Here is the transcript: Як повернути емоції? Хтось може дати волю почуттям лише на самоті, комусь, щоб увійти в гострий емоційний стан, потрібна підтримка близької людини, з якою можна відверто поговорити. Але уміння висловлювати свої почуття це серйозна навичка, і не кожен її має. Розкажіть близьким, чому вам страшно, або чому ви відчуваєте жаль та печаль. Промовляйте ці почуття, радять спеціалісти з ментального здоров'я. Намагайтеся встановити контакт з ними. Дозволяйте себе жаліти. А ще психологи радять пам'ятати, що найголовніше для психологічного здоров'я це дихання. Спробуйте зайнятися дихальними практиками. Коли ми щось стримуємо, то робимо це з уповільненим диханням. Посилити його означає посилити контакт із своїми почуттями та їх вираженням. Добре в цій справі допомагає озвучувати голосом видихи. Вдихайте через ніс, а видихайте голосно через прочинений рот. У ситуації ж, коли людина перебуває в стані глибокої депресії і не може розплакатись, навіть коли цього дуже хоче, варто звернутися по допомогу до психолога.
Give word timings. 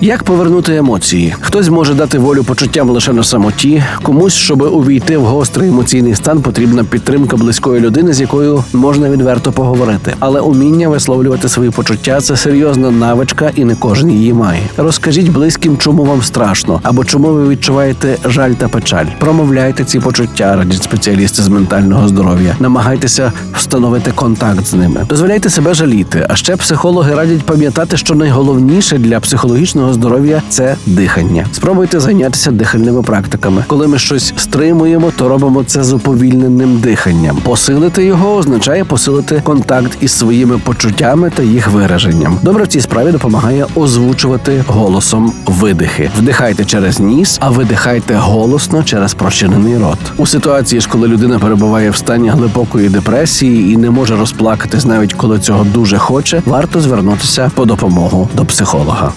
Як 0.00 0.22
повернути 0.22 0.76
емоції? 0.76 1.34
Хтось 1.40 1.68
може 1.68 1.94
дати 1.94 2.18
волю 2.18 2.44
почуттям 2.44 2.90
лише 2.90 3.12
на 3.12 3.24
самоті, 3.24 3.82
комусь, 4.02 4.34
щоб 4.34 4.62
увійти 4.62 5.16
в 5.16 5.24
гострий 5.24 5.68
емоційний 5.68 6.14
стан, 6.14 6.42
потрібна 6.42 6.84
підтримка 6.84 7.36
близької 7.36 7.80
людини, 7.80 8.12
з 8.12 8.20
якою 8.20 8.64
можна 8.72 9.10
відверто 9.10 9.52
поговорити. 9.52 10.14
Але 10.18 10.40
уміння 10.40 10.88
висловлювати 10.88 11.48
свої 11.48 11.70
почуття 11.70 12.20
це 12.20 12.36
серйозна 12.36 12.90
навичка, 12.90 13.50
і 13.54 13.64
не 13.64 13.74
кожен 13.74 14.10
її 14.10 14.32
має. 14.32 14.60
Розкажіть 14.76 15.28
близьким, 15.32 15.76
чому 15.76 16.04
вам 16.04 16.22
страшно, 16.22 16.80
або 16.82 17.04
чому 17.04 17.28
ви 17.28 17.48
відчуваєте 17.48 18.16
жаль 18.24 18.52
та 18.52 18.68
печаль. 18.68 19.06
Промовляйте 19.18 19.84
ці 19.84 20.00
почуття, 20.00 20.56
радять 20.56 20.82
спеціалісти 20.82 21.42
з 21.42 21.48
ментального 21.48 22.08
здоров'я. 22.08 22.56
Намагайтеся 22.60 23.32
встановити 23.54 24.12
контакт 24.14 24.66
з 24.66 24.74
ними. 24.74 25.06
Дозволяйте 25.08 25.50
себе 25.50 25.74
жаліти. 25.74 26.26
А 26.28 26.36
ще 26.36 26.56
психологи 26.56 27.14
радять 27.14 27.42
пам'ятати, 27.42 27.96
що 27.96 28.14
найголовніше 28.14 28.98
для 28.98 29.20
психологічного 29.20 29.85
здоров'я 29.92 30.42
це 30.48 30.76
дихання. 30.86 31.46
Спробуйте 31.52 32.00
зайнятися 32.00 32.50
дихальними 32.50 33.02
практиками. 33.02 33.64
Коли 33.66 33.86
ми 33.86 33.98
щось 33.98 34.34
стримуємо, 34.36 35.12
то 35.16 35.28
робимо 35.28 35.64
це 35.64 35.84
з 35.84 35.92
уповільненим 35.92 36.78
диханням. 36.78 37.36
Посилити 37.36 38.04
його 38.04 38.34
означає 38.34 38.84
посилити 38.84 39.40
контакт 39.44 39.98
із 40.00 40.12
своїми 40.12 40.58
почуттями 40.58 41.30
та 41.30 41.42
їх 41.42 41.68
вираженням. 41.68 42.38
Добре 42.42 42.64
в 42.64 42.66
цій 42.66 42.80
справі 42.80 43.12
допомагає 43.12 43.66
озвучувати 43.74 44.64
голосом 44.66 45.32
видихи. 45.46 46.10
Вдихайте 46.18 46.64
через 46.64 47.00
ніс, 47.00 47.38
а 47.40 47.50
видихайте 47.50 48.14
голосно 48.14 48.82
через 48.82 49.14
прочинений 49.14 49.78
рот. 49.78 49.98
У 50.16 50.26
ситуації 50.26 50.80
ж, 50.80 50.88
коли 50.88 51.08
людина 51.08 51.38
перебуває 51.38 51.90
в 51.90 51.96
стані 51.96 52.28
глибокої 52.28 52.88
депресії 52.88 53.72
і 53.72 53.76
не 53.76 53.90
може 53.90 54.16
розплакатись, 54.16 54.84
навіть 54.84 55.14
коли 55.14 55.38
цього 55.38 55.64
дуже 55.64 55.98
хоче, 55.98 56.42
варто 56.46 56.80
звернутися 56.80 57.50
по 57.54 57.64
допомогу 57.64 58.28
до 58.34 58.44
психолога. 58.44 59.12